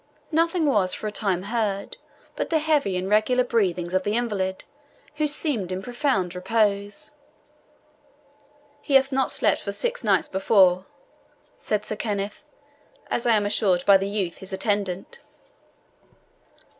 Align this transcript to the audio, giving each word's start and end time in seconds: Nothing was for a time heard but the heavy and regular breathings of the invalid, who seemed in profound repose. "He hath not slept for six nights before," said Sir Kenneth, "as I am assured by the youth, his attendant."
Nothing 0.31 0.65
was 0.65 0.95
for 0.95 1.05
a 1.05 1.11
time 1.11 1.43
heard 1.43 1.97
but 2.35 2.49
the 2.49 2.57
heavy 2.57 2.97
and 2.97 3.07
regular 3.07 3.43
breathings 3.43 3.93
of 3.93 4.01
the 4.01 4.15
invalid, 4.15 4.63
who 5.17 5.27
seemed 5.27 5.71
in 5.71 5.83
profound 5.83 6.33
repose. 6.33 7.11
"He 8.81 8.95
hath 8.95 9.11
not 9.11 9.29
slept 9.29 9.61
for 9.61 9.71
six 9.71 10.03
nights 10.03 10.27
before," 10.27 10.87
said 11.55 11.85
Sir 11.85 11.97
Kenneth, 11.97 12.47
"as 13.11 13.27
I 13.27 13.35
am 13.37 13.45
assured 13.45 13.85
by 13.85 13.97
the 13.97 14.09
youth, 14.09 14.39
his 14.39 14.51
attendant." 14.51 15.19